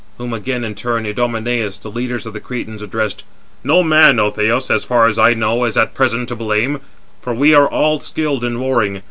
Whom 0.17 0.33
again 0.33 0.63
in 0.63 0.71
return, 0.71 1.05
Idomeneus, 1.05 1.77
the 1.77 1.91
leader 1.91 2.15
of 2.15 2.33
the 2.33 2.39
Cretans, 2.39 2.81
addressed: 2.81 3.23
"No 3.63 3.83
man, 3.83 4.17
O 4.19 4.31
Thoas, 4.31 4.71
as 4.71 4.83
far 4.83 5.05
as 5.05 5.19
I 5.19 5.35
know, 5.35 5.63
is 5.63 5.77
at 5.77 5.93
present 5.93 6.27
to 6.29 6.35
blame; 6.35 6.79
for 7.21 7.35
we 7.35 7.53
are 7.53 7.69
all 7.69 7.99
skilled 7.99 8.43
in 8.43 8.59
warring. 8.59 8.99